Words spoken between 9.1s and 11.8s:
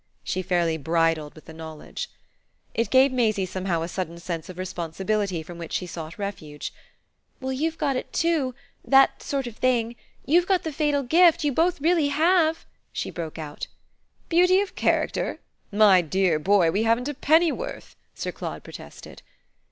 sort of thing' you've got the fatal gift: you both